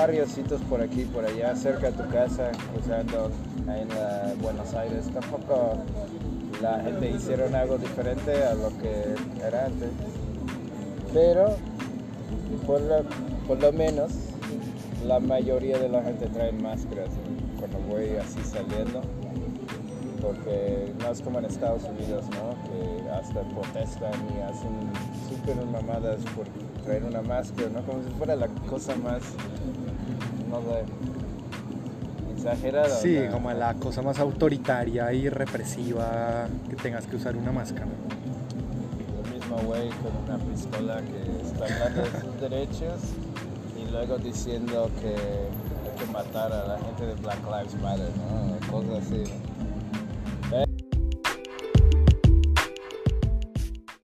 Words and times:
varios 0.00 0.30
por 0.68 0.80
aquí, 0.80 1.02
por 1.06 1.24
allá, 1.24 1.56
cerca 1.56 1.90
de 1.90 2.02
tu 2.02 2.08
casa, 2.10 2.52
cruzando 2.72 3.32
ahí 3.68 3.80
en 3.82 4.40
Buenos 4.40 4.72
Aires. 4.74 5.06
Tampoco 5.12 5.76
la 6.62 6.80
gente 6.80 7.10
hicieron 7.10 7.52
algo 7.54 7.78
diferente 7.78 8.44
a 8.44 8.54
lo 8.54 8.68
que 8.78 9.16
era 9.44 9.66
antes. 9.66 9.90
Pero 11.12 11.56
por 12.64 12.80
lo, 12.80 13.02
por 13.48 13.60
lo 13.60 13.72
menos 13.72 14.12
la 15.04 15.18
mayoría 15.18 15.78
de 15.78 15.88
la 15.88 16.02
gente 16.04 16.26
trae 16.26 16.52
máscaras 16.52 17.10
cuando 17.58 17.78
voy 17.88 18.16
así 18.18 18.38
saliendo. 18.44 19.02
Porque 20.22 20.92
no 21.00 21.10
es 21.10 21.22
como 21.22 21.38
en 21.40 21.46
Estados 21.46 21.82
Unidos, 21.84 22.24
¿no? 22.30 22.54
Que 22.68 23.10
hasta 23.10 23.40
protestan 23.40 24.12
y 24.36 24.42
hacen 24.42 24.92
súper 25.28 25.56
mamadas 25.66 26.20
por 26.36 26.46
traer 26.84 27.04
una 27.04 27.22
máscara, 27.22 27.68
¿no? 27.70 27.82
Como 27.82 28.02
si 28.02 28.10
fuera 28.10 28.36
la 28.36 28.48
cosa 28.68 28.94
más, 28.96 29.22
no 30.48 30.60
sé, 30.62 30.84
exagerada. 32.34 32.88
Sí, 32.88 33.16
o 33.16 33.20
sea, 33.20 33.30
como 33.30 33.52
la 33.52 33.74
cosa 33.74 34.02
más 34.02 34.18
autoritaria 34.18 35.12
y 35.12 35.28
represiva 35.28 36.48
que 36.68 36.76
tengas 36.76 37.06
que 37.06 37.16
usar 37.16 37.36
una 37.36 37.52
máscara. 37.52 37.86
el 39.24 39.34
mismo 39.34 39.56
güey 39.58 39.88
con 39.88 40.12
una 40.24 40.44
pistola 40.44 41.00
que 41.02 41.46
está 41.46 41.64
hablando 41.64 42.02
de 42.02 42.20
sus 42.20 42.40
derechos 42.40 43.00
y 43.76 43.90
luego 43.90 44.18
diciendo 44.18 44.90
que 45.00 45.08
hay 45.08 45.98
que 45.98 46.12
matar 46.12 46.52
a 46.52 46.66
la 46.66 46.78
gente 46.78 47.06
de 47.06 47.14
Black 47.14 47.40
Lives 47.44 47.74
Matter, 47.82 48.10
¿no? 48.16 48.72
Cosas 48.72 49.06
así. 49.06 49.24